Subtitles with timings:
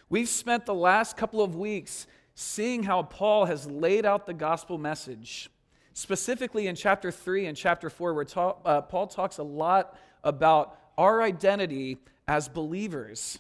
[0.10, 4.78] We've spent the last couple of weeks seeing how Paul has laid out the gospel
[4.78, 5.50] message
[5.94, 8.26] Specifically in chapter 3 and chapter 4, where
[8.66, 13.40] uh, Paul talks a lot about our identity as believers.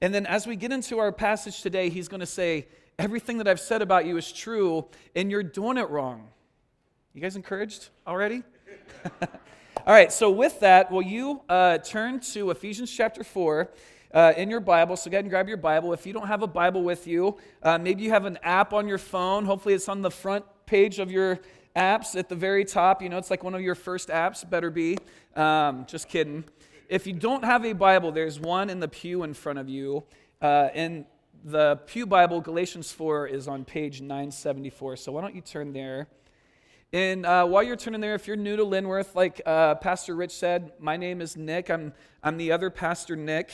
[0.00, 2.66] And then as we get into our passage today, he's going to say,
[2.98, 6.30] Everything that I've said about you is true, and you're doing it wrong.
[7.14, 8.42] You guys encouraged already?
[9.86, 13.70] All right, so with that, will you uh, turn to Ephesians chapter 4
[14.12, 14.96] uh, in your Bible?
[14.96, 15.92] So go ahead and grab your Bible.
[15.92, 18.88] If you don't have a Bible with you, uh, maybe you have an app on
[18.88, 19.44] your phone.
[19.44, 21.38] Hopefully, it's on the front page of your
[21.78, 23.00] apps at the very top.
[23.00, 24.98] You know, it's like one of your first apps, better be.
[25.36, 26.44] Um, just kidding.
[26.88, 30.04] If you don't have a Bible, there's one in the pew in front of you.
[30.42, 31.04] Uh, and
[31.44, 34.96] the Pew Bible, Galatians 4, is on page 974.
[34.96, 36.08] So why don't you turn there?
[36.92, 40.32] And uh, while you're turning there, if you're new to Linworth, like uh, Pastor Rich
[40.32, 41.70] said, my name is Nick.
[41.70, 41.92] I'm,
[42.22, 43.50] I'm the other Pastor Nick.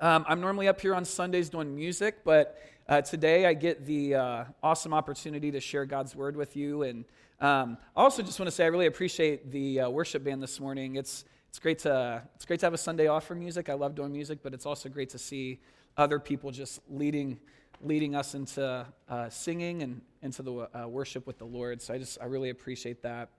[0.00, 4.14] Um, I'm normally up here on Sundays doing music, but uh, today I get the
[4.14, 6.82] uh, awesome opportunity to share God's word with you.
[6.82, 7.04] And
[7.40, 10.60] um, I also just want to say I really appreciate the uh, worship band this
[10.60, 10.96] morning.
[10.96, 13.68] It's it's great to it's great to have a Sunday off for music.
[13.68, 15.58] I love doing music, but it's also great to see
[15.96, 17.40] other people just leading
[17.82, 21.82] leading us into uh, singing and into the uh, worship with the Lord.
[21.82, 23.30] So I just I really appreciate that.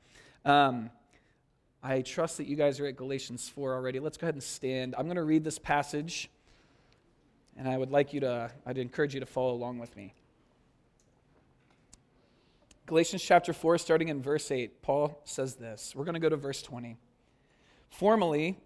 [0.43, 0.89] Um,
[1.81, 3.99] I trust that you guys are at Galatians 4 already.
[3.99, 4.93] Let's go ahead and stand.
[4.97, 6.29] I'm going to read this passage,
[7.57, 10.13] and I would like you to, I'd encourage you to follow along with me.
[12.85, 15.93] Galatians chapter 4, starting in verse 8, Paul says this.
[15.95, 16.95] We're going to go to verse 20.
[17.89, 18.57] Formerly,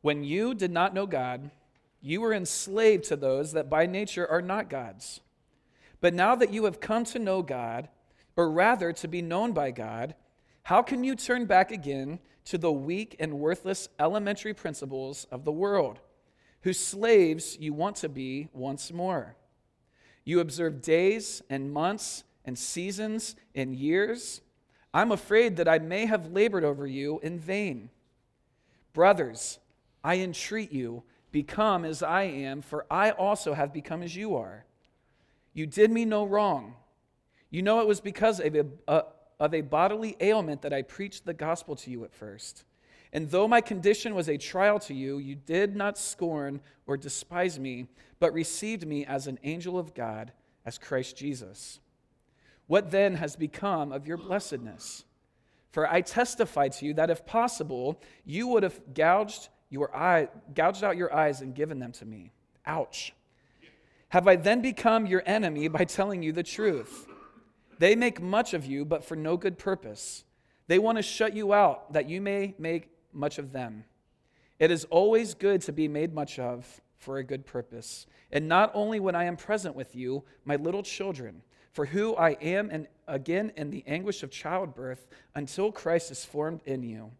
[0.00, 1.50] when you did not know God,
[2.00, 5.20] you were enslaved to those that by nature are not God's.
[6.00, 7.88] But now that you have come to know God,
[8.36, 10.14] or rather to be known by God,
[10.62, 15.52] how can you turn back again to the weak and worthless elementary principles of the
[15.52, 16.00] world,
[16.62, 19.36] whose slaves you want to be once more?
[20.24, 24.40] You observe days and months and seasons and years,
[24.92, 27.90] I'm afraid that I may have labored over you in vain.
[28.92, 29.58] Brothers,
[30.02, 34.64] I entreat you, become as I am, for I also have become as you are.
[35.52, 36.74] You did me no wrong.
[37.50, 39.04] You know it was because of a,
[39.38, 42.64] of a bodily ailment that I preached the gospel to you at first.
[43.12, 47.58] And though my condition was a trial to you, you did not scorn or despise
[47.58, 47.86] me,
[48.20, 50.32] but received me as an angel of God,
[50.66, 51.80] as Christ Jesus.
[52.66, 55.04] What then has become of your blessedness?
[55.70, 60.84] For I testify to you that if possible, you would have gouged, your eye, gouged
[60.84, 62.32] out your eyes and given them to me.
[62.66, 63.14] Ouch.
[64.10, 67.06] Have I then become your enemy by telling you the truth?
[67.78, 70.24] They make much of you, but for no good purpose.
[70.66, 73.84] They want to shut you out, that you may make much of them.
[74.58, 78.72] It is always good to be made much of for a good purpose, and not
[78.74, 81.42] only when I am present with you, my little children
[81.78, 85.06] for who I am, and again in the anguish of childbirth,
[85.36, 87.12] until Christ is formed in you.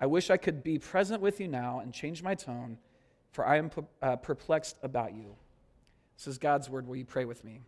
[0.00, 2.78] I wish I could be present with you now and change my tone,
[3.30, 3.70] for I am
[4.02, 5.36] uh, perplexed about you.
[6.16, 6.88] This is God's word.
[6.88, 7.60] Will you pray with me?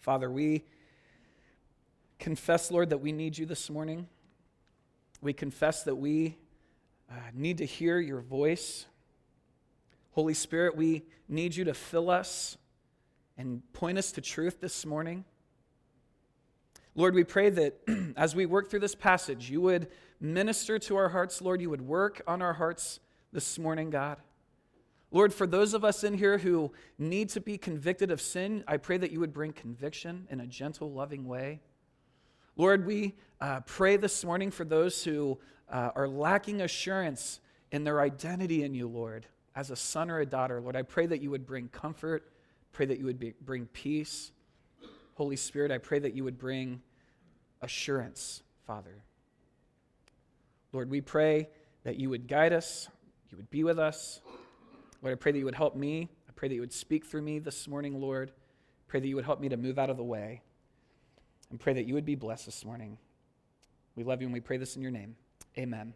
[0.00, 0.64] Father, we
[2.18, 4.08] confess, Lord, that we need you this morning.
[5.20, 6.38] We confess that we
[7.10, 8.86] uh, need to hear your voice.
[10.12, 12.56] Holy Spirit, we need you to fill us
[13.36, 15.26] and point us to truth this morning.
[16.94, 17.80] Lord, we pray that
[18.16, 19.88] as we work through this passage, you would
[20.18, 21.60] minister to our hearts, Lord.
[21.60, 23.00] You would work on our hearts
[23.34, 24.16] this morning, God.
[25.12, 28.76] Lord, for those of us in here who need to be convicted of sin, I
[28.76, 31.60] pray that you would bring conviction in a gentle, loving way.
[32.56, 37.40] Lord, we uh, pray this morning for those who uh, are lacking assurance
[37.72, 39.26] in their identity in you, Lord,
[39.56, 40.60] as a son or a daughter.
[40.60, 42.32] Lord, I pray that you would bring comfort,
[42.72, 44.30] pray that you would be, bring peace.
[45.14, 46.82] Holy Spirit, I pray that you would bring
[47.62, 49.02] assurance, Father.
[50.72, 51.48] Lord, we pray
[51.82, 52.88] that you would guide us,
[53.30, 54.20] you would be with us.
[55.02, 56.08] Lord, I pray that you would help me.
[56.28, 58.30] I pray that you would speak through me this morning, Lord.
[58.30, 60.42] I pray that you would help me to move out of the way.
[61.50, 62.98] And pray that you would be blessed this morning.
[63.96, 65.16] We love you and we pray this in your name.
[65.58, 65.94] Amen.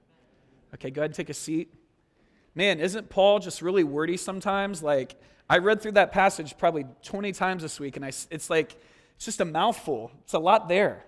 [0.74, 1.72] Okay, go ahead and take a seat.
[2.54, 4.82] Man, isn't Paul just really wordy sometimes?
[4.82, 8.76] Like, I read through that passage probably 20 times this week, and I, it's like,
[9.16, 10.10] it's just a mouthful.
[10.22, 11.04] It's a lot there.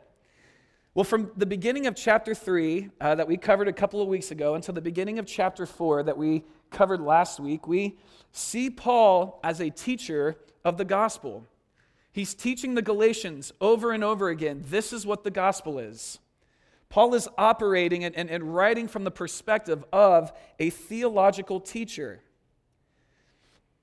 [0.97, 4.31] Well, from the beginning of chapter 3 uh, that we covered a couple of weeks
[4.31, 7.99] ago until the beginning of chapter 4 that we covered last week, we
[8.33, 11.45] see Paul as a teacher of the gospel.
[12.13, 16.19] He's teaching the Galatians over and over again this is what the gospel is.
[16.89, 22.23] Paul is operating and, and, and writing from the perspective of a theological teacher.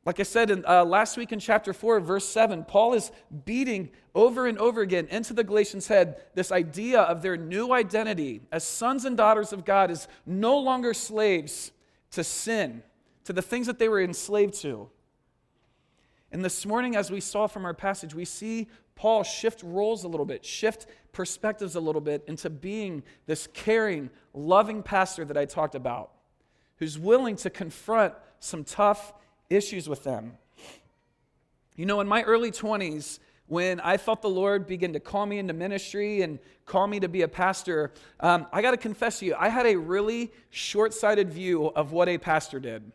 [0.05, 3.11] Like I said in, uh, last week in chapter 4, verse 7, Paul is
[3.45, 8.41] beating over and over again into the Galatians' head this idea of their new identity
[8.51, 11.71] as sons and daughters of God is no longer slaves
[12.11, 12.83] to sin,
[13.23, 14.89] to the things that they were enslaved to.
[16.33, 20.07] And this morning, as we saw from our passage, we see Paul shift roles a
[20.09, 25.45] little bit, shift perspectives a little bit into being this caring, loving pastor that I
[25.45, 26.11] talked about,
[26.77, 29.13] who's willing to confront some tough
[29.49, 30.37] issues with them.
[31.75, 35.37] You know, in my early 20s, when I felt the Lord begin to call me
[35.37, 39.25] into ministry and call me to be a pastor, um, I got to confess to
[39.25, 42.91] you, I had a really short sighted view of what a pastor did.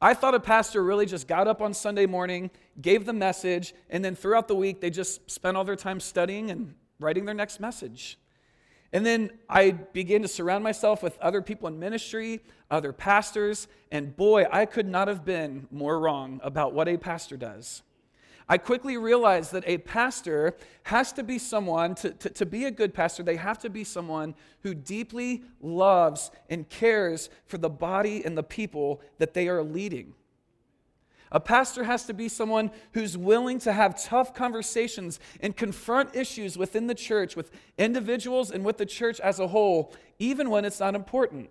[0.00, 2.50] I thought a pastor really just got up on Sunday morning,
[2.80, 6.50] gave the message, and then throughout the week they just spent all their time studying
[6.50, 8.16] and writing their next message.
[8.92, 12.40] And then I began to surround myself with other people in ministry,
[12.70, 17.36] other pastors, and boy, I could not have been more wrong about what a pastor
[17.36, 17.82] does.
[18.50, 22.70] I quickly realized that a pastor has to be someone, to, to, to, be a
[22.70, 28.24] good pastor, they have to be someone who deeply loves and cares for the body
[28.24, 30.14] and the people that they are leading.
[31.30, 36.56] A pastor has to be someone who's willing to have tough conversations and confront issues
[36.56, 40.80] within the church, with individuals and with the church as a whole, even when it's
[40.80, 41.50] not important.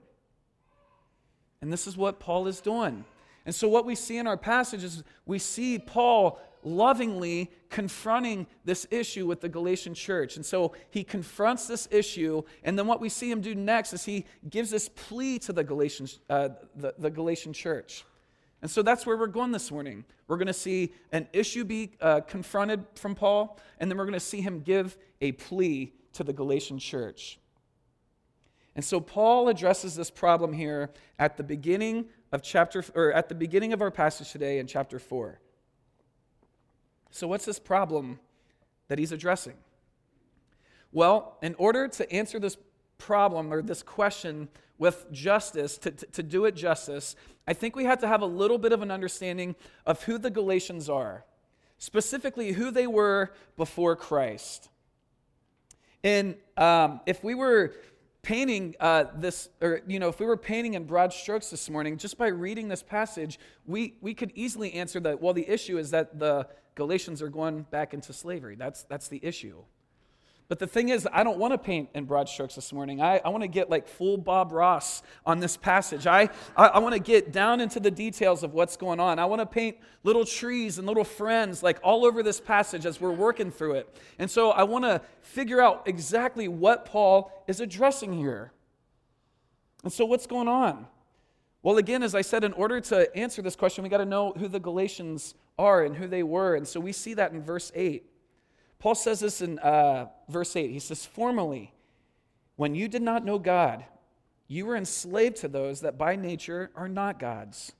[1.61, 3.05] And this is what Paul is doing.
[3.45, 8.85] And so, what we see in our passage is we see Paul lovingly confronting this
[8.91, 10.35] issue with the Galatian church.
[10.35, 14.05] And so he confronts this issue, and then what we see him do next is
[14.05, 18.03] he gives this plea to the Galatian, uh, the, the Galatian church.
[18.61, 20.03] And so that's where we're going this morning.
[20.27, 24.13] We're going to see an issue be uh, confronted from Paul, and then we're going
[24.13, 27.39] to see him give a plea to the Galatian church.
[28.75, 33.35] And so Paul addresses this problem here at the beginning of chapter or at the
[33.35, 35.39] beginning of our passage today in chapter 4.
[37.09, 38.19] So what's this problem
[38.87, 39.55] that he's addressing?
[40.91, 42.57] Well, in order to answer this
[42.97, 47.15] problem or this question with justice, to, to, to, do it justice,
[47.47, 49.55] I think we have to have a little bit of an understanding
[49.85, 51.25] of who the Galatians are,
[51.77, 54.69] specifically who they were before Christ.
[56.03, 57.73] And um, if we were
[58.21, 61.97] painting uh, this, or, you know, if we were painting in broad strokes this morning,
[61.97, 65.91] just by reading this passage, we, we could easily answer that, well, the issue is
[65.91, 68.55] that the Galatians are going back into slavery.
[68.55, 69.63] That's, that's the issue.
[70.49, 73.01] But the thing is, I don't want to paint in broad strokes this morning.
[73.01, 76.07] I, I want to get like full Bob Ross on this passage.
[76.07, 79.19] I, I, I want to get down into the details of what's going on.
[79.19, 83.01] I want to paint little trees and little friends like all over this passage as
[83.01, 83.93] we're working through it.
[84.19, 88.53] And so I want to figure out exactly what Paul is addressing here.
[89.83, 90.87] And so, what's going on?
[91.61, 94.31] Well, again, as I said, in order to answer this question, we got to know
[94.31, 96.55] who the Galatians are and who they were.
[96.55, 98.05] And so we see that in verse 8.
[98.79, 100.69] Paul says this in uh, verse 8.
[100.71, 101.73] He says, Formerly,
[102.55, 103.85] when you did not know God,
[104.47, 107.73] you were enslaved to those that by nature are not God's.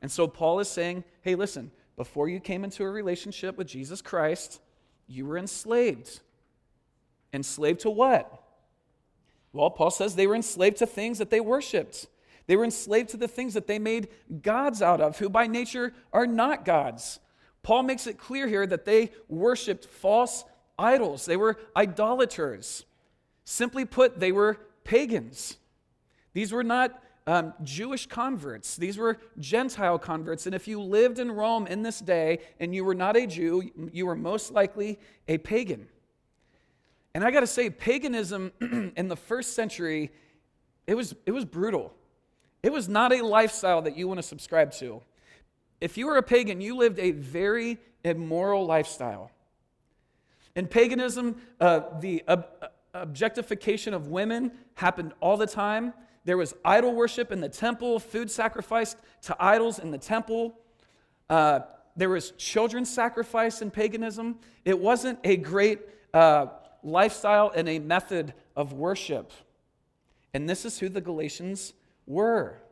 [0.00, 4.02] And so Paul is saying, hey, listen, before you came into a relationship with Jesus
[4.02, 4.60] Christ,
[5.06, 6.20] you were enslaved.
[7.32, 8.42] Enslaved to what?
[9.52, 12.06] Well, Paul says they were enslaved to things that they worshiped.
[12.46, 14.08] They were enslaved to the things that they made
[14.42, 17.20] gods out of, who by nature are not gods.
[17.64, 20.44] Paul makes it clear here that they worshiped false
[20.78, 22.84] idols, they were idolaters.
[23.46, 25.58] Simply put, they were pagans.
[26.32, 30.46] These were not um, Jewish converts, these were Gentile converts.
[30.46, 33.70] And if you lived in Rome in this day and you were not a Jew,
[33.92, 35.88] you were most likely a pagan.
[37.14, 38.52] And I got to say, paganism
[38.96, 40.10] in the first century,
[40.86, 41.94] it was, it was brutal.
[42.62, 45.00] It was not a lifestyle that you want to subscribe to.
[45.84, 49.30] If you were a pagan, you lived a very immoral lifestyle.
[50.56, 52.46] In paganism, uh, the ob-
[52.94, 55.92] objectification of women happened all the time.
[56.24, 60.58] There was idol worship in the temple, food sacrificed to idols in the temple.
[61.28, 61.60] Uh,
[61.96, 64.38] there was children sacrifice in paganism.
[64.64, 65.80] It wasn't a great
[66.14, 66.46] uh,
[66.82, 69.32] lifestyle and a method of worship.
[70.32, 71.74] And this is who the Galatians
[72.06, 72.63] were.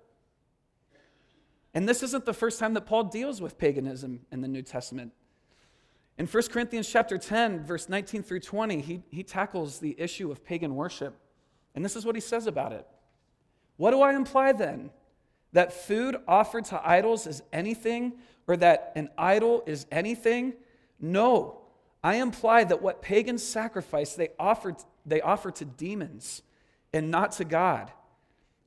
[1.74, 5.12] And this isn't the first time that Paul deals with paganism in the New Testament.
[6.18, 10.44] In 1 Corinthians chapter 10, verse 19 through 20, he, he tackles the issue of
[10.44, 11.16] pagan worship.
[11.74, 12.86] And this is what he says about it.
[13.76, 14.90] What do I imply then?
[15.52, 18.12] That food offered to idols is anything,
[18.46, 20.54] or that an idol is anything?
[21.00, 21.62] No.
[22.04, 24.76] I imply that what pagans sacrifice, they offer,
[25.06, 26.42] they offer to demons
[26.92, 27.90] and not to God.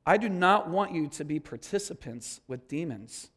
[0.06, 3.30] I do not want you to be participants with demons.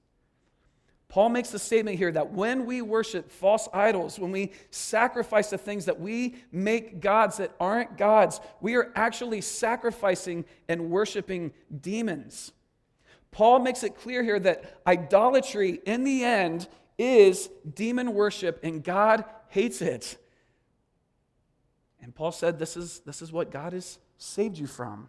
[1.09, 5.57] Paul makes the statement here that when we worship false idols, when we sacrifice the
[5.57, 12.53] things that we make gods that aren't gods, we are actually sacrificing and worshiping demons.
[13.31, 19.25] Paul makes it clear here that idolatry, in the end, is demon worship, and God
[19.49, 20.19] hates it.
[22.03, 25.09] And Paul said, This is, this is what God has saved you from.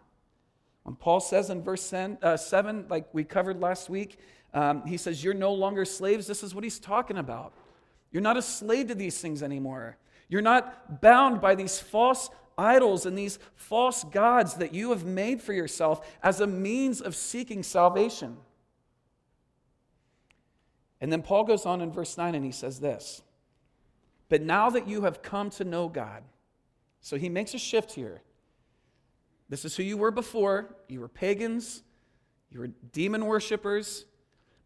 [0.90, 2.36] When Paul says in verse 7, uh,
[2.88, 4.18] like we covered last week,
[4.52, 6.26] um, he says, You're no longer slaves.
[6.26, 7.52] This is what he's talking about.
[8.10, 9.98] You're not a slave to these things anymore.
[10.28, 12.28] You're not bound by these false
[12.58, 17.14] idols and these false gods that you have made for yourself as a means of
[17.14, 18.36] seeking salvation.
[21.00, 23.22] And then Paul goes on in verse 9 and he says this
[24.28, 26.24] But now that you have come to know God,
[27.00, 28.22] so he makes a shift here.
[29.50, 30.74] This is who you were before.
[30.88, 31.82] You were pagans,
[32.50, 34.06] you were demon worshippers,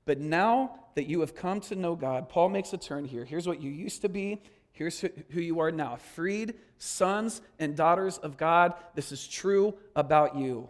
[0.05, 3.25] but now that you have come to know God, Paul makes a turn here.
[3.25, 4.41] Here's what you used to be.
[4.73, 8.75] Here's who you are now freed sons and daughters of God.
[8.95, 10.69] This is true about you.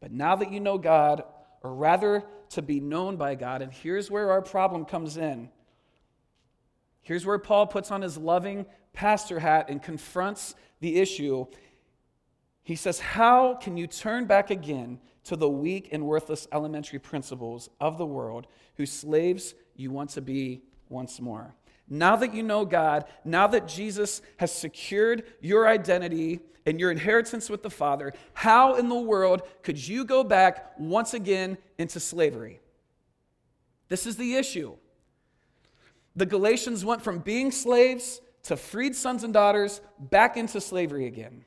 [0.00, 1.24] But now that you know God,
[1.62, 5.50] or rather to be known by God, and here's where our problem comes in.
[7.02, 11.46] Here's where Paul puts on his loving pastor hat and confronts the issue.
[12.70, 17.68] He says, How can you turn back again to the weak and worthless elementary principles
[17.80, 18.46] of the world
[18.76, 21.52] whose slaves you want to be once more.
[21.88, 27.50] Now that you know God, now that Jesus has secured your identity and your inheritance
[27.50, 32.60] with the Father, how in the world could you go back once again into slavery?
[33.88, 34.76] This is the issue.
[36.14, 41.44] The Galatians went from being slaves to freed sons and daughters back into slavery again.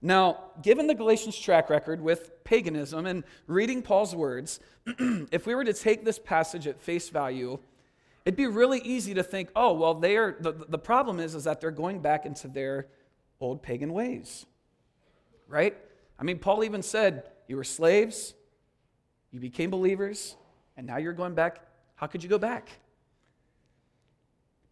[0.00, 5.64] Now, given the Galatians' track record with paganism and reading Paul's words, if we were
[5.64, 7.58] to take this passage at face value,
[8.24, 11.44] it'd be really easy to think, oh, well, they are, the, the problem is, is
[11.44, 12.86] that they're going back into their
[13.40, 14.46] old pagan ways,
[15.48, 15.76] right?
[16.18, 18.34] I mean, Paul even said, you were slaves,
[19.32, 20.36] you became believers,
[20.76, 21.60] and now you're going back.
[21.96, 22.68] How could you go back?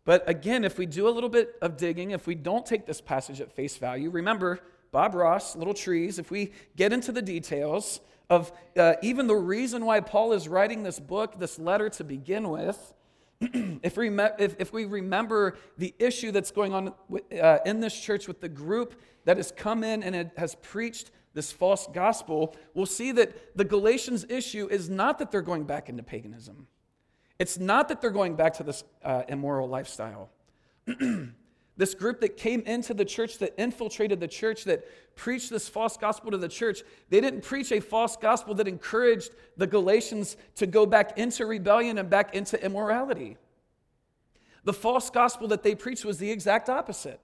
[0.04, 3.00] But again, if we do a little bit of digging, if we don't take this
[3.00, 4.60] passage at face value, remember,
[4.92, 9.84] Bob Ross, Little Trees, if we get into the details of uh, even the reason
[9.84, 12.94] why Paul is writing this book, this letter to begin with,
[13.40, 16.94] if, we if, if, we remember the issue that's going on
[17.40, 21.52] uh, in this church with the group that has come in and has preached this
[21.52, 26.02] false gospel, we'll see that the Galatians issue is not that they're going back into
[26.02, 26.66] paganism.
[27.38, 30.30] It's not that they're going back to this uh, immoral lifestyle.
[31.76, 35.96] This group that came into the church, that infiltrated the church, that preached this false
[35.96, 40.66] gospel to the church, they didn't preach a false gospel that encouraged the Galatians to
[40.66, 43.36] go back into rebellion and back into immorality.
[44.64, 47.20] The false gospel that they preached was the exact opposite.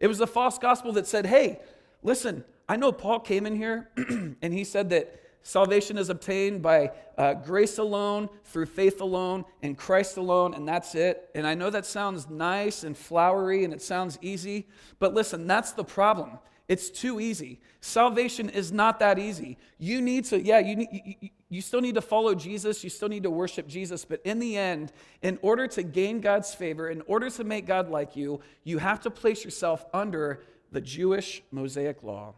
[0.00, 1.60] It was a false gospel that said, hey,
[2.02, 3.90] listen, I know Paul came in here
[4.42, 9.76] and he said that Salvation is obtained by uh, grace alone, through faith alone, in
[9.76, 11.30] Christ alone, and that's it.
[11.36, 14.66] And I know that sounds nice and flowery and it sounds easy,
[14.98, 16.40] but listen, that's the problem.
[16.66, 17.60] It's too easy.
[17.80, 19.56] Salvation is not that easy.
[19.78, 20.88] You need to, yeah, you, need,
[21.20, 22.82] you, you still need to follow Jesus.
[22.82, 24.04] You still need to worship Jesus.
[24.04, 24.90] But in the end,
[25.22, 28.98] in order to gain God's favor, in order to make God like you, you have
[29.02, 32.34] to place yourself under the Jewish Mosaic law.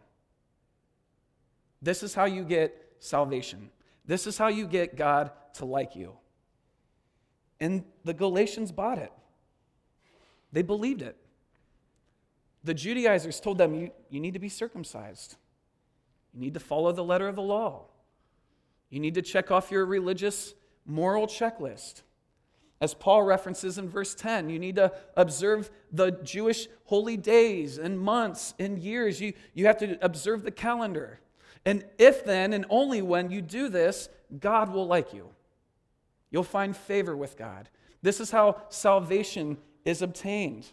[1.81, 3.69] This is how you get salvation.
[4.05, 6.13] This is how you get God to like you.
[7.59, 9.11] And the Galatians bought it,
[10.51, 11.17] they believed it.
[12.63, 15.37] The Judaizers told them, you, you need to be circumcised.
[16.33, 17.85] You need to follow the letter of the law.
[18.89, 20.53] You need to check off your religious
[20.85, 22.01] moral checklist.
[22.81, 27.99] As Paul references in verse 10, you need to observe the Jewish holy days and
[27.99, 29.19] months and years.
[29.19, 31.19] You, you have to observe the calendar.
[31.65, 35.29] And if then and only when you do this, God will like you.
[36.31, 37.69] You'll find favor with God.
[38.01, 40.67] This is how salvation is obtained.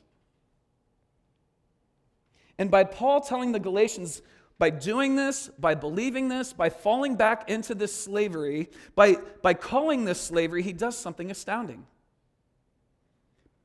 [2.59, 4.23] And by Paul telling the Galatians,
[4.59, 10.05] by doing this, by believing this, by falling back into this slavery, by, by calling
[10.05, 11.87] this slavery, he does something astounding.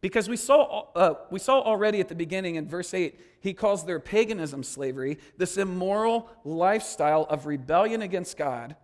[0.01, 3.86] Because we saw, uh, we saw already at the beginning in verse 8, he calls
[3.86, 8.75] their paganism slavery, this immoral lifestyle of rebellion against God.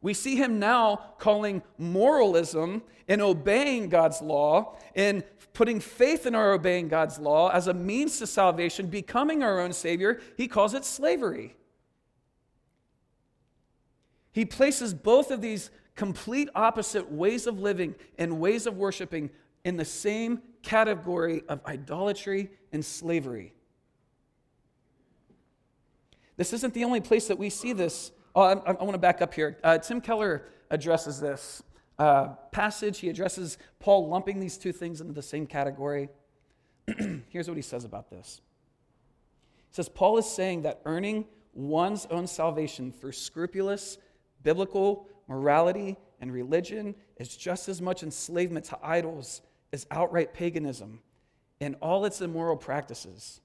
[0.00, 5.22] We see him now calling moralism and obeying God's law and
[5.54, 9.72] putting faith in our obeying God's law as a means to salvation, becoming our own
[9.72, 10.20] Savior.
[10.36, 11.54] He calls it slavery.
[14.32, 19.30] He places both of these complete opposite ways of living and ways of worshiping
[19.64, 23.54] in the same category of idolatry and slavery.
[26.36, 28.10] This isn't the only place that we see this.
[28.34, 29.58] Oh, I, I want to back up here.
[29.62, 31.62] Uh, Tim Keller addresses this
[31.98, 32.98] uh, passage.
[32.98, 36.08] He addresses Paul lumping these two things into the same category.
[37.28, 38.40] Here's what he says about this.
[39.68, 43.98] He says, Paul is saying that earning one's own salvation through scrupulous
[44.42, 49.42] biblical morality and religion is just as much enslavement to idols
[49.72, 51.00] is outright paganism
[51.60, 53.40] in all its immoral practices.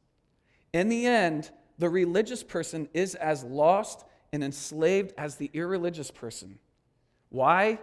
[0.73, 1.49] In the end,
[1.79, 6.59] the religious person is as lost and enslaved as the irreligious person.
[7.29, 7.79] Why?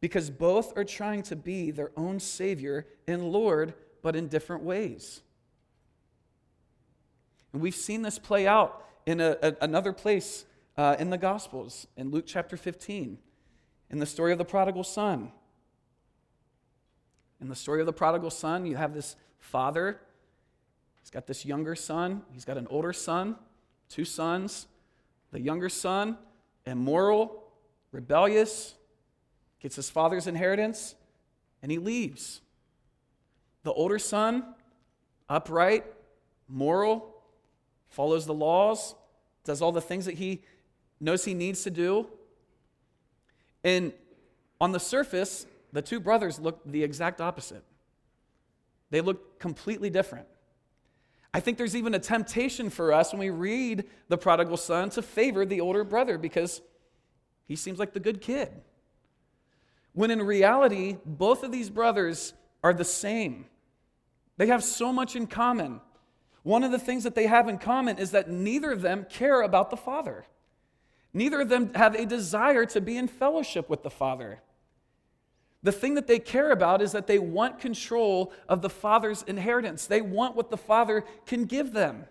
[0.00, 5.22] Because both are trying to be their own Savior and Lord, but in different ways.
[7.52, 10.44] And we've seen this play out in a, a, another place
[10.76, 13.18] uh, in the Gospels, in Luke chapter 15,
[13.90, 15.32] in the story of the prodigal son.
[17.40, 20.00] In the story of the prodigal son, you have this father.
[21.00, 22.22] He's got this younger son.
[22.32, 23.36] He's got an older son,
[23.88, 24.66] two sons.
[25.30, 26.18] The younger son,
[26.66, 27.44] immoral,
[27.92, 28.74] rebellious,
[29.60, 30.94] gets his father's inheritance,
[31.62, 32.40] and he leaves.
[33.62, 34.54] The older son,
[35.28, 35.84] upright,
[36.48, 37.14] moral,
[37.88, 38.94] follows the laws,
[39.44, 40.42] does all the things that he
[41.00, 42.06] knows he needs to do.
[43.64, 43.92] And
[44.60, 47.64] on the surface, the two brothers look the exact opposite.
[48.90, 50.26] They look completely different.
[51.32, 55.02] I think there's even a temptation for us when we read the prodigal son to
[55.02, 56.62] favor the older brother because
[57.46, 58.48] he seems like the good kid.
[59.92, 63.46] When in reality, both of these brothers are the same.
[64.36, 65.80] They have so much in common.
[66.42, 69.42] One of the things that they have in common is that neither of them care
[69.42, 70.24] about the Father.
[71.12, 74.40] Neither of them have a desire to be in fellowship with the Father.
[75.62, 79.86] The thing that they care about is that they want control of the Father's inheritance.
[79.86, 82.06] They want what the Father can give them.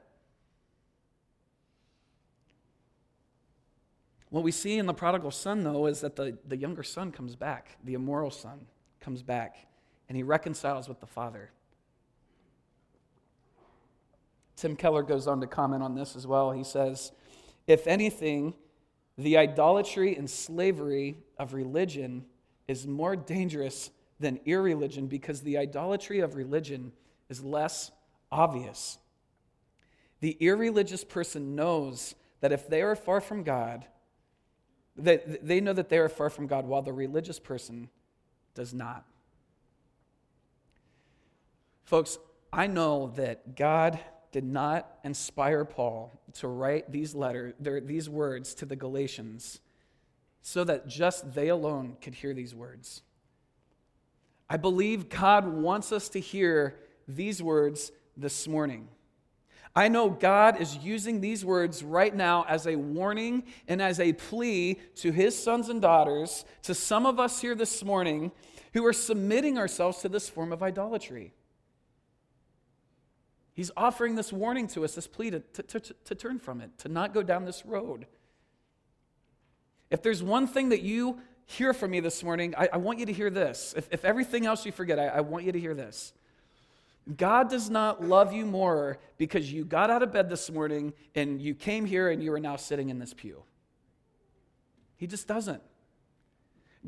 [4.29, 7.35] What we see in the prodigal son, though, is that the, the younger son comes
[7.35, 8.65] back, the immoral son
[8.99, 9.55] comes back,
[10.09, 11.51] and he reconciles with the Father.
[14.57, 16.51] Tim Keller goes on to comment on this as well.
[16.51, 17.13] He says,
[17.67, 18.55] If anything,
[19.17, 22.25] the idolatry and slavery of religion
[22.67, 26.91] is more dangerous than irreligion because the idolatry of religion
[27.29, 27.91] is less
[28.31, 28.97] obvious.
[30.19, 33.85] The irreligious person knows that if they are far from God,
[34.97, 37.89] that they know that they are far from God, while the religious person
[38.55, 39.05] does not.
[41.85, 42.17] Folks,
[42.51, 43.99] I know that God
[44.31, 49.61] did not inspire Paul to write these letters, these words to the Galatians
[50.47, 53.01] so that just they alone could hear these words.
[54.49, 58.87] I believe God wants us to hear these words this morning.
[59.75, 64.13] I know God is using these words right now as a warning and as a
[64.13, 68.31] plea to his sons and daughters, to some of us here this morning
[68.73, 71.33] who are submitting ourselves to this form of idolatry.
[73.53, 76.77] He's offering this warning to us, this plea to, to, to, to turn from it,
[76.77, 78.07] to not go down this road.
[79.89, 83.05] If there's one thing that you hear from me this morning, I, I want you
[83.05, 83.73] to hear this.
[83.77, 86.13] If, if everything else you forget, I, I want you to hear this.
[87.15, 91.41] God does not love you more because you got out of bed this morning and
[91.41, 93.43] you came here and you are now sitting in this pew.
[94.97, 95.61] He just doesn't.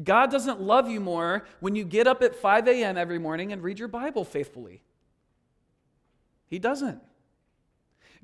[0.04, 2.98] God doesn't love you more when you get up at 5 a.m.
[2.98, 4.82] every morning and read your Bible faithfully.
[6.48, 7.02] He doesn't.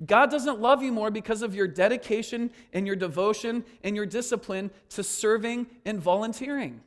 [0.04, 4.72] God doesn't love you more because of your dedication and your devotion and your discipline
[4.90, 6.82] to serving and volunteering.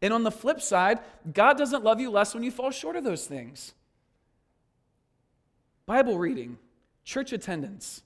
[0.00, 0.98] And on the flip side,
[1.32, 3.74] God doesn't love you less when you fall short of those things.
[5.86, 6.58] Bible reading,
[7.04, 8.02] church attendance,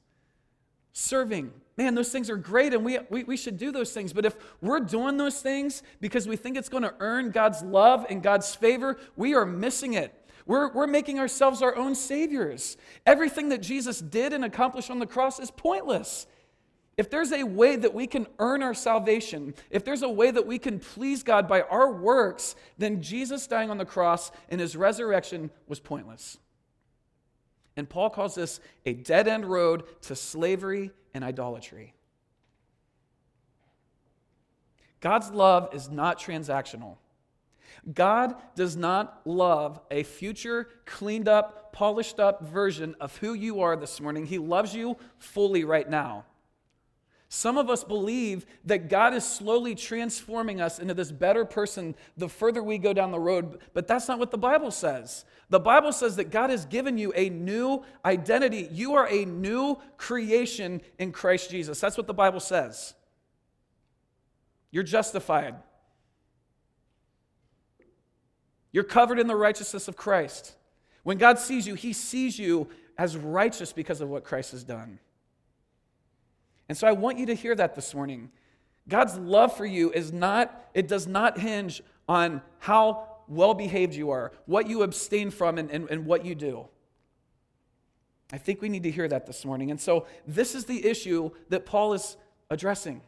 [0.92, 1.52] serving.
[1.78, 4.12] Man, those things are great and we, we, we should do those things.
[4.12, 8.06] But if we're doing those things because we think it's going to earn God's love
[8.10, 10.14] and God's favor, we are missing it.
[10.46, 12.76] We're, we're making ourselves our own saviors.
[13.04, 16.26] Everything that Jesus did and accomplished on the cross is pointless.
[16.96, 20.46] If there's a way that we can earn our salvation, if there's a way that
[20.46, 24.76] we can please God by our works, then Jesus dying on the cross and his
[24.76, 26.38] resurrection was pointless.
[27.76, 31.92] And Paul calls this a dead end road to slavery and idolatry.
[35.00, 36.96] God's love is not transactional.
[37.92, 43.76] God does not love a future, cleaned up, polished up version of who you are
[43.76, 44.26] this morning.
[44.26, 46.24] He loves you fully right now.
[47.28, 52.28] Some of us believe that God is slowly transforming us into this better person the
[52.28, 55.24] further we go down the road, but that's not what the Bible says.
[55.50, 58.68] The Bible says that God has given you a new identity.
[58.70, 61.80] You are a new creation in Christ Jesus.
[61.80, 62.94] That's what the Bible says.
[64.70, 65.56] You're justified.
[68.76, 70.54] You're covered in the righteousness of Christ.
[71.02, 74.98] When God sees you, He sees you as righteous because of what Christ has done.
[76.68, 78.30] And so I want you to hear that this morning.
[78.86, 84.10] God's love for you is not, it does not hinge on how well behaved you
[84.10, 86.68] are, what you abstain from, and, and, and what you do.
[88.30, 89.70] I think we need to hear that this morning.
[89.70, 92.18] And so this is the issue that Paul is
[92.50, 93.00] addressing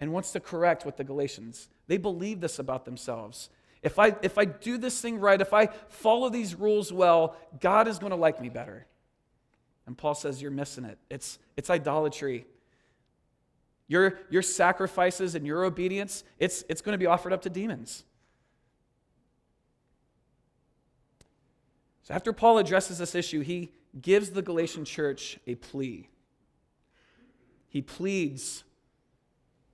[0.00, 1.68] and wants to correct with the Galatians.
[1.86, 3.48] They believe this about themselves.
[3.82, 7.86] If I, if I do this thing right, if I follow these rules well, God
[7.86, 8.86] is going to like me better.
[9.86, 10.98] And Paul says, You're missing it.
[11.08, 12.46] It's, it's idolatry.
[13.86, 18.04] Your, your sacrifices and your obedience, it's, it's going to be offered up to demons.
[22.02, 26.08] So after Paul addresses this issue, he gives the Galatian church a plea.
[27.68, 28.64] He pleads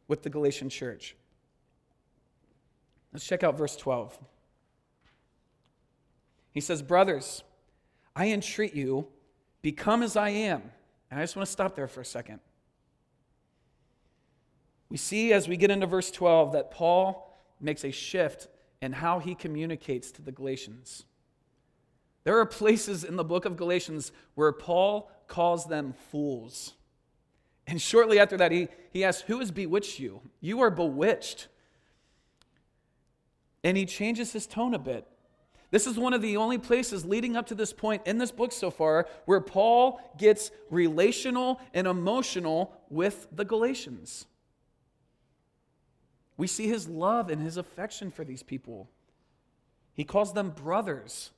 [0.06, 1.16] with the Galatian church.
[3.14, 4.18] Let's check out verse 12.
[6.50, 7.44] He says, Brothers,
[8.14, 9.06] I entreat you,
[9.62, 10.62] become as I am.
[11.10, 12.40] And I just want to stop there for a second.
[14.88, 18.48] We see as we get into verse 12 that Paul makes a shift
[18.82, 21.04] in how he communicates to the Galatians.
[22.24, 26.74] There are places in the book of Galatians where Paul calls them fools.
[27.66, 30.20] And shortly after that, he, he asks, Who has bewitched you?
[30.40, 31.48] You are bewitched.
[33.64, 35.06] And he changes his tone a bit.
[35.70, 38.52] This is one of the only places leading up to this point in this book
[38.52, 44.26] so far where Paul gets relational and emotional with the Galatians.
[46.36, 48.88] We see his love and his affection for these people.
[49.94, 51.32] He calls them brothers.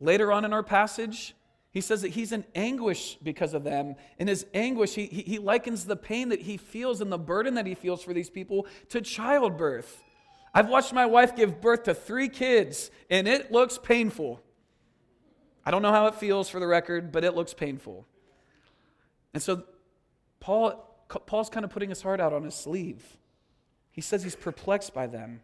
[0.00, 1.34] Later on in our passage,
[1.72, 3.94] he says that he's in anguish because of them.
[4.18, 7.66] In his anguish, he, he, likens the pain that he feels and the burden that
[7.66, 10.02] he feels for these people to childbirth.
[10.52, 14.40] I've watched my wife give birth to three kids, and it looks painful.
[15.64, 18.06] I don't know how it feels for the record, but it looks painful.
[19.32, 19.64] And so
[20.40, 23.04] Paul, Paul's kind of putting his heart out on his sleeve.
[23.90, 25.42] He says he's perplexed by them.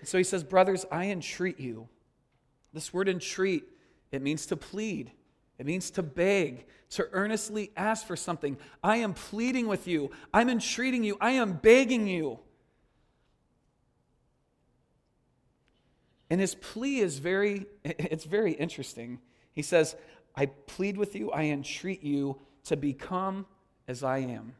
[0.00, 1.88] And so he says, Brothers, I entreat you.
[2.72, 3.64] This word entreat,
[4.10, 5.12] it means to plead.
[5.58, 8.56] It means to beg, to earnestly ask for something.
[8.82, 10.10] I am pleading with you.
[10.34, 11.16] I'm entreating you.
[11.20, 12.40] I am begging you.
[16.32, 19.18] And his plea is very, it's very interesting.
[19.52, 19.94] He says,
[20.34, 23.44] I plead with you, I entreat you to become
[23.86, 24.54] as I am.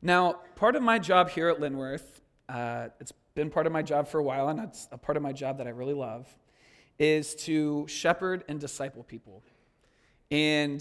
[0.00, 4.06] Now, part of my job here at Linworth, uh, it's been part of my job
[4.06, 6.28] for a while, and it's a part of my job that I really love,
[7.00, 9.42] is to shepherd and disciple people.
[10.30, 10.80] And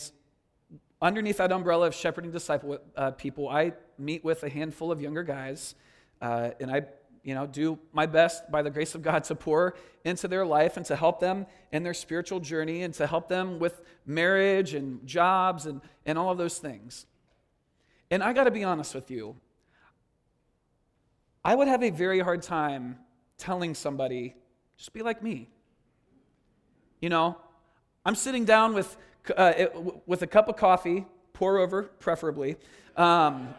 [1.01, 5.23] underneath that umbrella of shepherding disciple uh, people, I meet with a handful of younger
[5.23, 5.73] guys,
[6.21, 6.84] uh, and I
[7.30, 10.78] you know, do my best by the grace of God to pour into their life
[10.78, 15.06] and to help them in their spiritual journey and to help them with marriage and
[15.06, 17.06] jobs and, and all of those things.
[18.10, 19.36] And I got to be honest with you,
[21.46, 22.98] I would have a very hard time
[23.38, 24.34] telling somebody,
[24.76, 25.50] just be like me.
[27.00, 27.38] You know,
[28.08, 28.98] I'm sitting down with,
[29.38, 29.54] uh,
[30.08, 32.56] with a cup of coffee, pour over, preferably.
[32.98, 33.54] Um,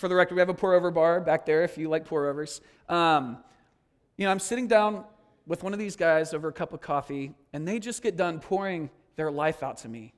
[0.00, 2.26] for the record, we have a pour over bar back there if you like pour
[2.26, 2.62] overs.
[2.88, 3.36] Um,
[4.16, 5.04] you know, I'm sitting down
[5.46, 8.40] with one of these guys over a cup of coffee, and they just get done
[8.40, 10.14] pouring their life out to me.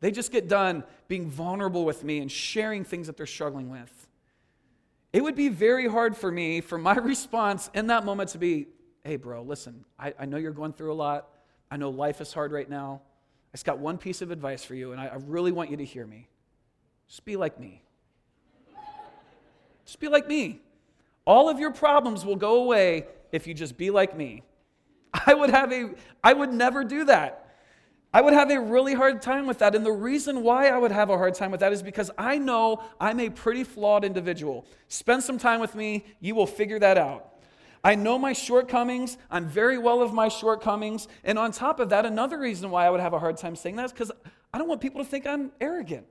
[0.00, 4.08] They just get done being vulnerable with me and sharing things that they're struggling with.
[5.14, 8.66] It would be very hard for me, for my response in that moment to be,
[9.02, 11.30] hey, bro, listen, I, I know you're going through a lot.
[11.70, 13.00] I know life is hard right now.
[13.50, 15.78] I just got one piece of advice for you, and I, I really want you
[15.78, 16.28] to hear me.
[17.08, 17.82] Just be like me.
[19.86, 20.60] Just be like me.
[21.24, 24.42] All of your problems will go away if you just be like me.
[25.26, 25.90] I would have a
[26.22, 27.42] I would never do that.
[28.12, 29.74] I would have a really hard time with that.
[29.74, 32.38] And the reason why I would have a hard time with that is because I
[32.38, 34.64] know I'm a pretty flawed individual.
[34.88, 37.34] Spend some time with me, you will figure that out.
[37.84, 39.18] I know my shortcomings.
[39.30, 41.08] I'm very well of my shortcomings.
[41.24, 43.76] And on top of that, another reason why I would have a hard time saying
[43.76, 44.10] that is because
[44.52, 46.06] I don't want people to think I'm arrogant.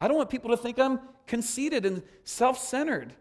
[0.00, 3.12] I don't want people to think I'm conceited and self centered.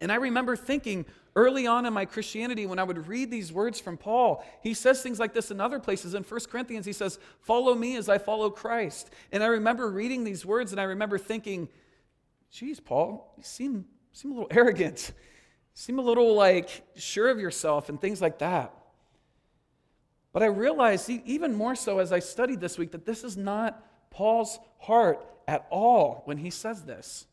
[0.00, 3.80] And I remember thinking early on in my Christianity when I would read these words
[3.80, 6.14] from Paul, he says things like this in other places.
[6.14, 9.10] In 1 Corinthians, he says, Follow me as I follow Christ.
[9.32, 11.68] And I remember reading these words and I remember thinking,
[12.50, 15.12] Geez, Paul, you seem, seem a little arrogant.
[15.76, 18.72] Seem a little like sure of yourself and things like that.
[20.32, 23.84] But I realized, even more so as I studied this week, that this is not
[24.10, 27.26] Paul's heart at all when he says this.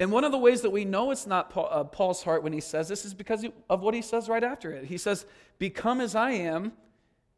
[0.00, 2.60] And one of the ways that we know it's not uh, Paul's heart when he
[2.60, 4.84] says this is because of what he says right after it.
[4.84, 5.26] He says,
[5.58, 6.72] Become as I am,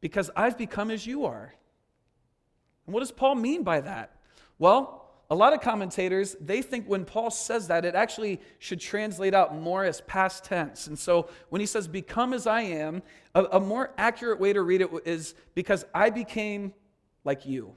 [0.00, 1.54] because I've become as you are.
[2.86, 4.16] And what does Paul mean by that?
[4.58, 9.32] Well, a lot of commentators, they think when Paul says that, it actually should translate
[9.32, 10.88] out more as past tense.
[10.88, 13.02] And so when he says, Become as I am,
[13.34, 16.74] a, a more accurate way to read it is, Because I became
[17.24, 17.74] like you.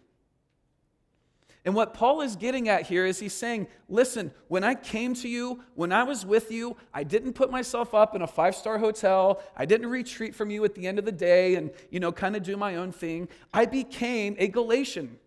[1.65, 5.29] And what Paul is getting at here is he's saying, listen, when I came to
[5.29, 8.77] you, when I was with you, I didn't put myself up in a five star
[8.77, 9.41] hotel.
[9.55, 12.35] I didn't retreat from you at the end of the day and, you know, kind
[12.35, 13.29] of do my own thing.
[13.53, 15.17] I became a Galatian.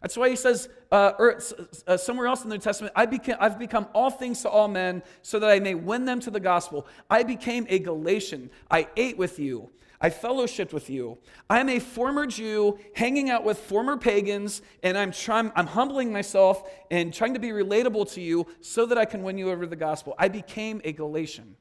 [0.00, 1.40] That's why he says, uh, or
[1.86, 4.68] uh, somewhere else in the New Testament, I became, I've become all things to all
[4.68, 6.86] men so that I may win them to the gospel.
[7.10, 8.50] I became a Galatian.
[8.70, 9.70] I ate with you.
[10.00, 11.18] I fellowshipped with you.
[11.50, 16.68] I'm a former Jew hanging out with former pagans, and I'm trying, I'm humbling myself
[16.90, 19.76] and trying to be relatable to you so that I can win you over the
[19.76, 20.14] gospel.
[20.18, 21.56] I became a Galatian.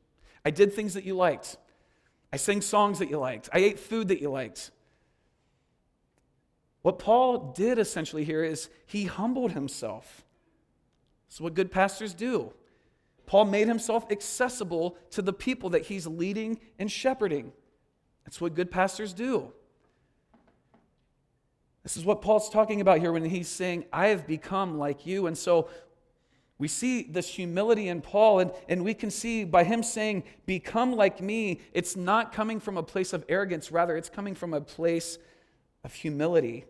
[0.45, 1.57] I did things that you liked.
[2.31, 3.49] I sang songs that you liked.
[3.51, 4.71] I ate food that you liked.
[6.81, 10.23] What Paul did essentially here is he humbled himself.
[11.27, 12.53] That's what good pastors do.
[13.25, 17.51] Paul made himself accessible to the people that he's leading and shepherding.
[18.29, 19.51] That's what good pastors do.
[21.81, 25.25] This is what Paul's talking about here when he's saying, I have become like you.
[25.25, 25.67] And so
[26.59, 30.95] we see this humility in Paul, and, and we can see by him saying, Become
[30.95, 34.61] like me, it's not coming from a place of arrogance, rather, it's coming from a
[34.61, 35.17] place
[35.83, 36.65] of humility.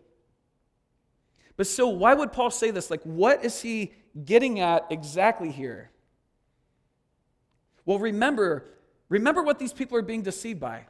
[1.58, 2.90] But so, why would Paul say this?
[2.90, 3.92] Like, what is he
[4.24, 5.90] getting at exactly here?
[7.84, 8.64] Well, remember,
[9.10, 10.86] remember what these people are being deceived by.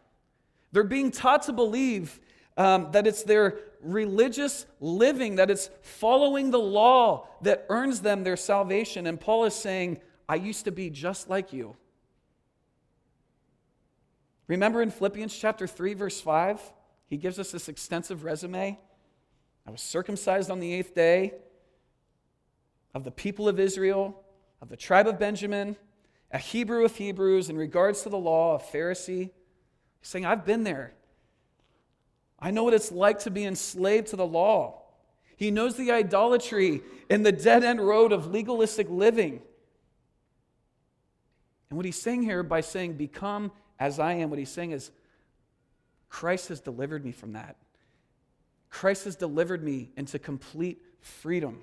[0.73, 2.21] They're being taught to believe
[2.57, 8.37] um, that it's their religious living, that it's following the law that earns them their
[8.37, 9.07] salvation.
[9.07, 11.77] And Paul is saying, I used to be just like you.
[14.47, 16.61] Remember in Philippians chapter 3, verse 5,
[17.07, 18.79] he gives us this extensive resume.
[19.67, 21.35] I was circumcised on the eighth day
[22.95, 24.23] of the people of Israel,
[24.61, 25.77] of the tribe of Benjamin,
[26.33, 29.31] a Hebrew of Hebrews, in regards to the law, a Pharisee.
[30.01, 30.95] He's saying, I've been there.
[32.39, 34.83] I know what it's like to be enslaved to the law.
[35.37, 39.41] He knows the idolatry and the dead end road of legalistic living.
[41.69, 44.91] And what he's saying here by saying, Become as I am, what he's saying is,
[46.09, 47.57] Christ has delivered me from that.
[48.69, 51.61] Christ has delivered me into complete freedom,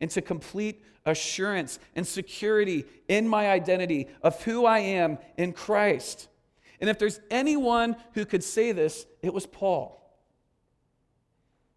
[0.00, 6.28] into complete assurance and security in my identity of who I am in Christ.
[6.84, 10.06] And if there's anyone who could say this, it was Paul.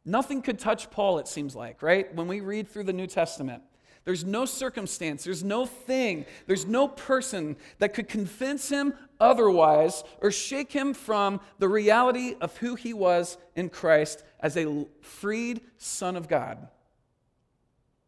[0.03, 2.13] Nothing could touch Paul, it seems like, right?
[2.13, 3.63] When we read through the New Testament,
[4.07, 10.31] There's no circumstance, there's no thing, there's no person that could convince him otherwise or
[10.31, 16.15] shake him from the reality of who he was in Christ as a freed Son
[16.15, 16.69] of God.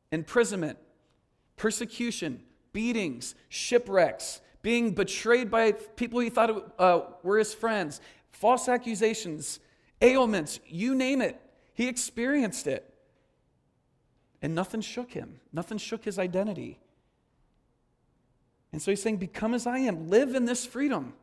[0.10, 0.78] Imprisonment,
[1.58, 9.60] persecution, beatings, shipwrecks, being betrayed by people he thought uh, were his friends, false accusations,
[10.02, 11.40] ailments, you name it.
[11.74, 12.86] He experienced it.
[14.42, 16.80] And nothing shook him, nothing shook his identity.
[18.72, 21.14] And so he's saying, Become as I am, live in this freedom.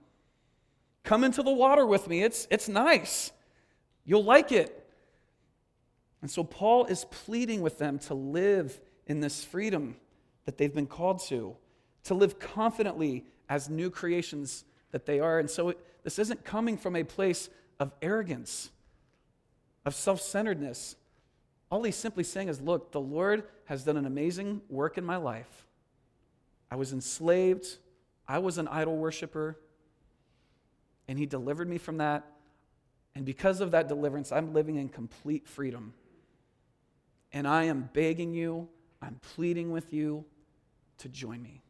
[1.05, 2.23] Come into the water with me.
[2.23, 3.31] It's, it's nice.
[4.05, 4.83] You'll like it.
[6.21, 9.97] And so Paul is pleading with them to live in this freedom
[10.45, 11.57] that they've been called to,
[12.07, 15.39] to live confidently as new creations that they are.
[15.39, 18.71] And so it, this isn't coming from a place of arrogance,
[19.85, 20.97] of self centeredness,
[21.71, 25.17] all he's simply saying is, Look, the Lord has done an amazing work in my
[25.17, 25.67] life.
[26.71, 27.67] I was enslaved,
[28.27, 29.59] I was an idol worshiper,
[31.09, 32.25] and he delivered me from that.
[33.15, 35.95] And because of that deliverance, I'm living in complete freedom.
[37.33, 38.69] And I am begging you,
[39.01, 40.25] I'm pleading with you
[40.99, 41.63] to join me,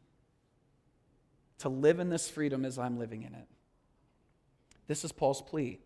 [1.59, 3.47] to live in this freedom as I'm living in it.
[4.87, 5.79] This is Paul's plea.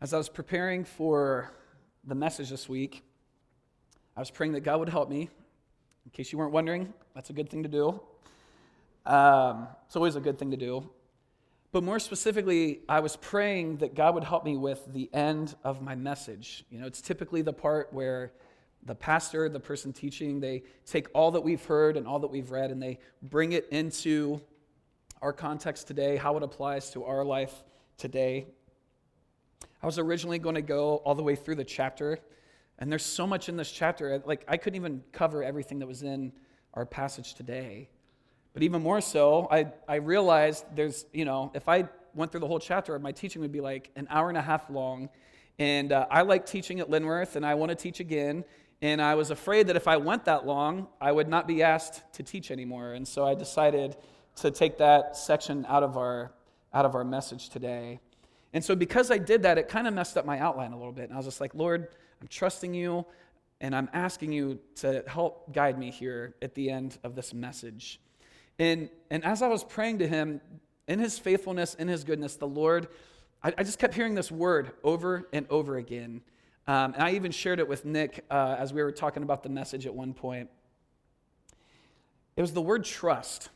[0.00, 1.52] As I was preparing for
[2.04, 3.02] the message this week,
[4.16, 5.28] I was praying that God would help me.
[6.04, 8.00] In case you weren't wondering, that's a good thing to do.
[9.04, 10.88] Um, it's always a good thing to do.
[11.70, 15.82] But more specifically, I was praying that God would help me with the end of
[15.82, 16.64] my message.
[16.70, 18.32] You know, it's typically the part where
[18.84, 22.50] the pastor, the person teaching, they take all that we've heard and all that we've
[22.50, 24.40] read and they bring it into
[25.20, 27.64] our context today, how it applies to our life
[27.96, 28.46] today.
[29.82, 32.18] I was originally going to go all the way through the chapter,
[32.78, 34.22] and there's so much in this chapter.
[34.24, 36.32] Like, I couldn't even cover everything that was in
[36.74, 37.88] our passage today.
[38.54, 42.46] But even more so, I, I realized there's, you know, if I went through the
[42.46, 45.08] whole chapter, my teaching would be like an hour and a half long.
[45.58, 48.44] And uh, I like teaching at Linworth, and I want to teach again.
[48.80, 52.02] And I was afraid that if I went that long, I would not be asked
[52.14, 52.92] to teach anymore.
[52.92, 53.96] And so I decided
[54.36, 56.32] to take that section out of our,
[56.72, 57.98] out of our message today.
[58.52, 60.92] And so, because I did that, it kind of messed up my outline a little
[60.92, 61.04] bit.
[61.04, 61.88] And I was just like, Lord,
[62.20, 63.04] I'm trusting you,
[63.60, 68.00] and I'm asking you to help guide me here at the end of this message.
[68.58, 70.40] And, and as I was praying to him,
[70.86, 72.88] in his faithfulness, in his goodness, the Lord,
[73.42, 76.22] I, I just kept hearing this word over and over again.
[76.68, 79.48] Um, and I even shared it with Nick uh, as we were talking about the
[79.48, 80.48] message at one point.
[82.36, 83.48] It was the word trust.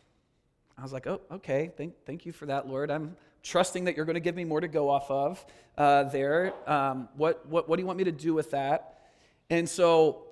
[0.77, 2.90] I was like, oh, okay, thank, thank you for that, Lord.
[2.90, 5.44] I'm, trusting that you're going to give me more to go off of
[5.77, 6.53] uh, there.
[6.66, 9.01] Um, what, what, what do you want me to do with that?
[9.51, 10.25] And so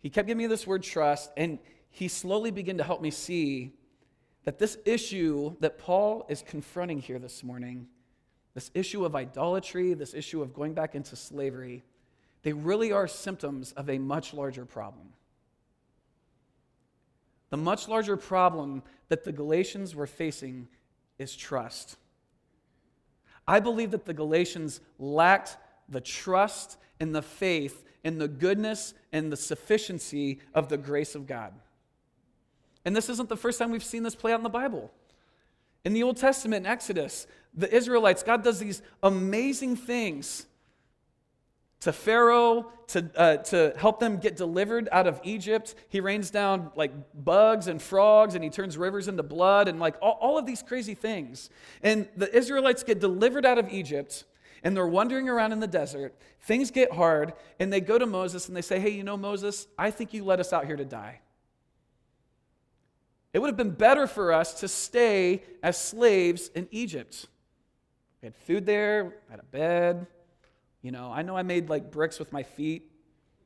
[0.00, 1.58] he kept giving me this word trust, and
[1.90, 3.72] he slowly began to help me see
[4.44, 7.86] that this issue that Paul is confronting here this morning,
[8.54, 11.82] this issue of idolatry, this issue of going back into slavery,
[12.44, 15.08] they really are symptoms of a much larger problem.
[17.50, 20.68] The much larger problem that the Galatians were facing
[21.18, 21.96] is trust.
[23.48, 25.56] I believe that the Galatians lacked
[25.88, 31.26] the trust and the faith and the goodness and the sufficiency of the grace of
[31.26, 31.54] God.
[32.84, 34.92] And this isn't the first time we've seen this play out in the Bible.
[35.84, 40.46] In the Old Testament, in Exodus, the Israelites, God does these amazing things
[41.84, 45.74] to Pharaoh to, uh, to help them get delivered out of Egypt.
[45.90, 49.96] He rains down like bugs and frogs and he turns rivers into blood and like
[50.00, 51.50] all, all of these crazy things.
[51.82, 54.24] And the Israelites get delivered out of Egypt
[54.62, 56.14] and they're wandering around in the desert.
[56.40, 59.66] Things get hard and they go to Moses and they say, Hey, you know, Moses,
[59.78, 61.20] I think you let us out here to die.
[63.34, 67.26] It would have been better for us to stay as slaves in Egypt.
[68.22, 70.06] We had food there, we had a bed,
[70.84, 72.92] you know, I know I made like bricks with my feet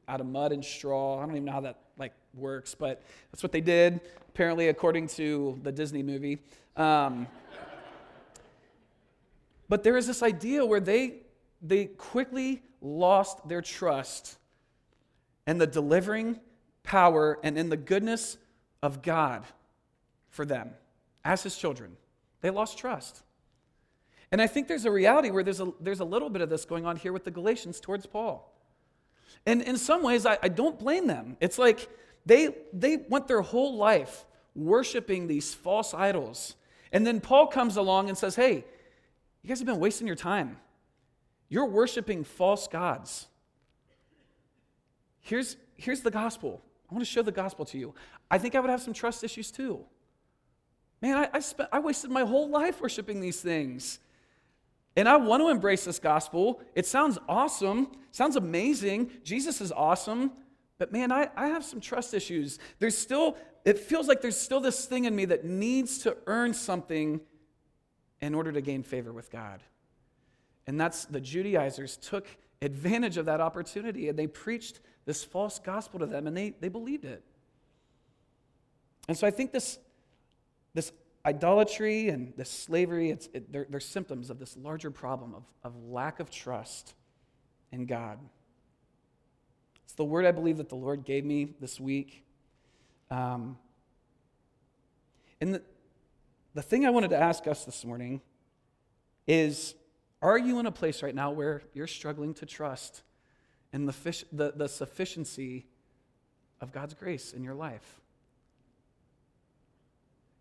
[0.09, 1.19] out of mud and straw.
[1.19, 5.07] I don't even know how that like works, but that's what they did, apparently, according
[5.11, 6.41] to the Disney movie.
[6.77, 7.29] Um,
[9.69, 11.21] but there is this idea where they
[11.63, 14.37] they quickly lost their trust
[15.47, 16.41] in the delivering
[16.83, 18.37] power and in the goodness
[18.83, 19.45] of God
[20.31, 20.71] for them
[21.25, 21.97] as his children.
[22.41, 23.23] They lost trust.
[24.31, 26.65] And I think there's a reality where there's a, there's a little bit of this
[26.65, 28.55] going on here with the Galatians towards Paul.
[29.47, 31.37] And in some ways, I, I don't blame them.
[31.41, 31.89] It's like
[32.27, 36.57] they, they went their whole life worshiping these false idols.
[36.93, 38.65] And then Paul comes along and says, Hey,
[39.43, 40.59] you guys have been wasting your time.
[41.49, 43.27] You're worshiping false gods.
[45.21, 46.61] here's, here's the gospel.
[46.91, 47.95] I want to show the gospel to you.
[48.31, 49.81] I think I would have some trust issues too.
[51.01, 54.01] Man, I, I, spent, I wasted my whole life worshiping these things.
[54.99, 56.61] And I want to embrace this gospel.
[56.75, 59.13] It sounds awesome, sounds amazing.
[59.23, 60.33] Jesus is awesome.
[60.77, 62.59] But man, I, I have some trust issues.
[62.81, 66.53] There's still, it feels like there's still this thing in me that needs to earn
[66.53, 67.21] something
[68.21, 69.63] in order to gain favor with God.
[70.67, 72.27] And that's the Judaizers took
[72.61, 76.69] advantage of that opportunity and they preached this false gospel to them and they, they
[76.69, 77.23] believed it.
[79.07, 79.79] And so I think this,
[80.75, 80.91] this
[81.29, 85.77] idolatry and this slavery, it's, it, they're, they're symptoms of this larger problem of, of
[85.85, 86.95] lack of trust
[87.71, 88.19] in God.
[89.85, 92.25] It's the word I believe that the Lord gave me this week.
[93.11, 93.59] Um,
[95.41, 95.63] and the,
[96.55, 98.23] the thing I wanted to ask us this morning
[99.27, 99.75] is
[100.23, 103.03] Are you in a place right now where you're struggling to trust
[103.75, 105.67] in the, fish, the, the sufficiency
[106.63, 108.01] of God's grace in your life?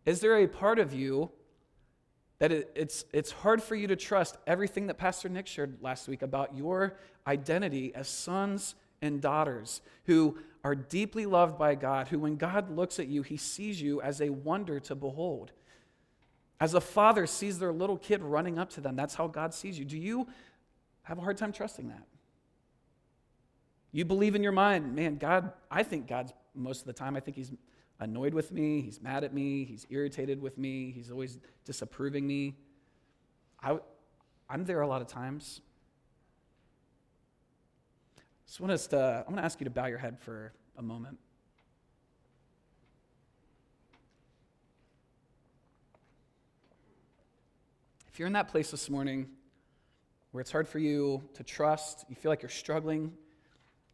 [0.07, 1.29] Is there a part of you
[2.39, 6.07] that it, it's, it's hard for you to trust everything that Pastor Nick shared last
[6.07, 6.97] week about your
[7.27, 12.99] identity as sons and daughters who are deeply loved by God, who, when God looks
[12.99, 15.51] at you, he sees you as a wonder to behold?
[16.61, 19.77] As a father sees their little kid running up to them, that's how God sees
[19.77, 19.83] you.
[19.83, 20.25] Do you
[21.03, 22.03] have a hard time trusting that?
[23.91, 27.19] You believe in your mind, man, God, I think God's most of the time, I
[27.19, 27.51] think He's
[27.99, 32.55] annoyed with me, he's mad at me, he's irritated with me, he's always disapproving me.
[33.61, 33.79] I,
[34.49, 35.61] I'm there a lot of times.
[38.45, 40.19] So I want us uh, to, I'm going to ask you to bow your head
[40.19, 41.17] for a moment.
[48.07, 49.27] If you're in that place this morning
[50.31, 53.11] where it's hard for you to trust, you feel like you're struggling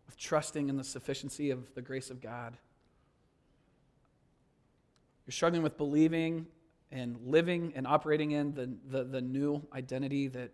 [0.05, 2.57] with trusting in the sufficiency of the grace of God,
[5.25, 6.45] you're struggling with believing
[6.91, 10.51] and living and operating in the, the, the, new identity that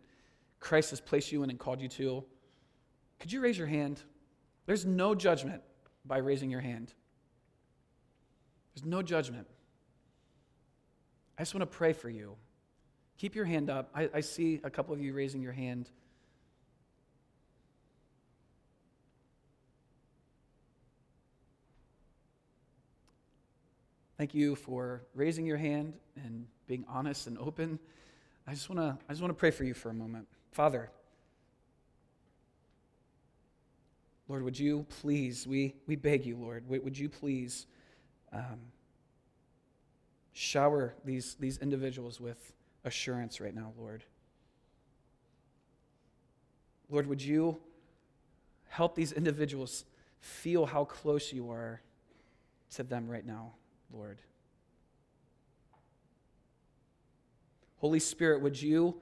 [0.59, 2.23] Christ has placed you in and called you to,
[3.19, 4.01] could you raise your hand?
[4.65, 5.61] There's no judgment
[6.05, 6.93] by raising your hand.
[8.73, 9.47] There's no judgment.
[11.37, 12.35] I just want to pray for you.
[13.17, 13.89] Keep your hand up.
[13.93, 15.89] I, I see a couple of you raising your hand.
[24.19, 25.93] Thank you for raising your hand
[26.25, 27.79] and being honest and open.
[28.45, 30.27] I just want to I just want to pray for you for a moment.
[30.51, 30.91] Father,
[34.27, 37.65] Lord, would you please, we, we beg you, Lord, would you please
[38.33, 38.59] um,
[40.33, 42.51] shower these, these individuals with
[42.83, 44.03] assurance right now, Lord?
[46.89, 47.57] Lord, would you
[48.67, 49.85] help these individuals
[50.19, 51.81] feel how close you are
[52.71, 53.53] to them right now?
[53.93, 54.19] Lord.
[57.77, 58.95] Holy Spirit, would you,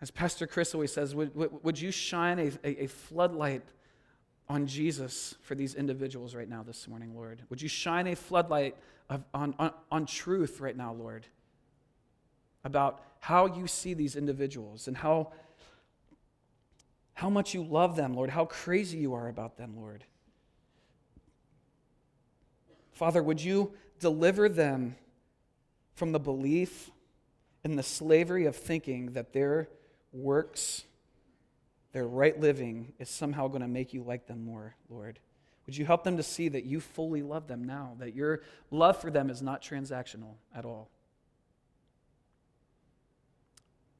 [0.00, 3.62] as Pastor Chris always says, would, would, you shine a, a, a floodlight
[4.48, 7.42] on Jesus for these individuals right now this morning, Lord?
[7.50, 8.76] Would you shine a floodlight
[9.10, 11.26] of, on, on, on truth right now, Lord,
[12.64, 15.32] about how you see these individuals and how,
[17.14, 20.04] how much you love them, Lord, how crazy you are about them, Lord?
[22.98, 24.96] Father, would you deliver them
[25.94, 26.90] from the belief
[27.62, 29.68] and the slavery of thinking that their
[30.12, 30.82] works,
[31.92, 35.20] their right living, is somehow going to make you like them more, Lord?
[35.66, 38.40] Would you help them to see that you fully love them now, that your
[38.72, 40.90] love for them is not transactional at all?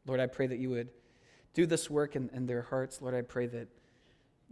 [0.07, 0.89] Lord, I pray that you would
[1.55, 3.01] do this work in, in their hearts.
[3.01, 3.69] Lord, I pray that,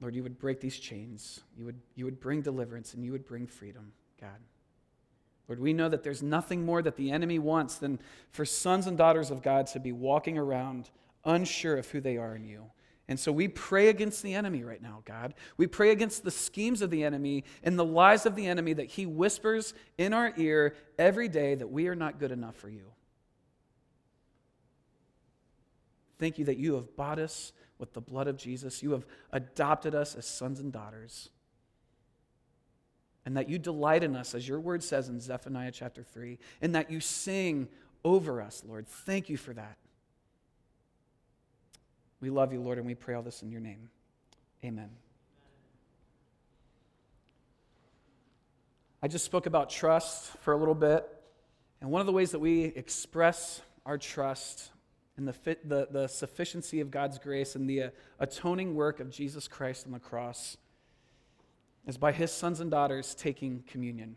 [0.01, 1.40] Lord, you would break these chains.
[1.59, 3.90] You would, you would bring deliverance and you would bring freedom.
[4.21, 4.41] God.
[5.49, 8.01] Lord, we know that there's nothing more that the enemy wants than
[8.31, 10.91] for sons and daughters of God to be walking around
[11.25, 12.64] unsure of who they are in you.
[13.09, 15.35] And so we pray against the enemy right now, God.
[15.57, 18.91] We pray against the schemes of the enemy and the lies of the enemy that
[18.91, 22.91] he whispers in our ear every day that we are not good enough for you.
[26.19, 28.83] Thank you that you have bought us with the blood of Jesus.
[28.83, 31.31] You have adopted us as sons and daughters
[33.27, 36.77] and that you delight in us, as your word says in Zephaniah chapter 3, and
[36.77, 37.68] that you sing
[38.05, 38.87] over us, Lord.
[38.87, 39.77] Thank you for that.
[42.20, 43.91] We love you, Lord, and we pray all this in your name.
[44.64, 44.91] Amen.
[49.03, 51.07] I just spoke about trust for a little bit,
[51.81, 54.70] and one of the ways that we express our trust
[55.18, 59.11] in the, fit, the, the sufficiency of God's grace and the uh, atoning work of
[59.11, 60.57] Jesus Christ on the cross
[61.87, 64.16] is by his sons and daughters taking communion.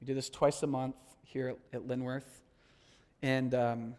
[0.00, 2.40] We do this twice a month here at Linworth.
[3.22, 3.94] And um,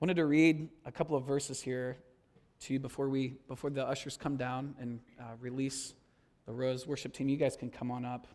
[0.00, 1.98] wanted to read a couple of verses here
[2.60, 5.94] to you before, we, before the ushers come down and uh, release
[6.46, 7.28] the Rose worship team.
[7.28, 8.26] You guys can come on up.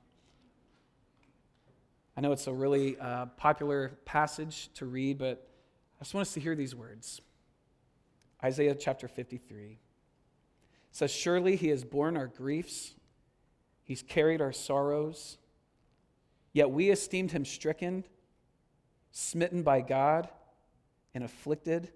[2.16, 5.47] I know it's a really uh, popular passage to read, but
[5.99, 7.22] I just want us to hear these words.
[8.43, 9.80] Isaiah chapter 53
[10.91, 12.93] says, Surely he has borne our griefs,
[13.84, 15.38] he's carried our sorrows,
[16.52, 18.04] yet we esteemed him stricken,
[19.12, 20.30] smitten by God,
[21.14, 21.90] and afflicted.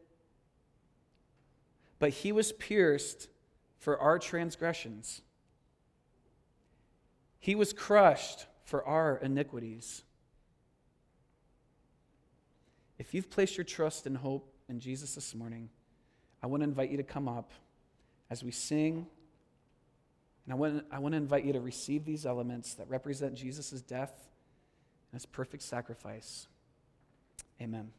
[2.00, 3.30] But he was pierced
[3.80, 5.22] for our transgressions,
[7.40, 10.04] he was crushed for our iniquities.
[13.00, 15.70] If you've placed your trust and hope in Jesus this morning,
[16.42, 17.52] I want to invite you to come up
[18.30, 19.08] as we sing.
[20.48, 23.82] And I want, I want to invite you to receive these elements that represent Jesus'
[23.82, 24.14] death
[25.12, 26.48] and his perfect sacrifice.
[27.62, 27.92] Amen.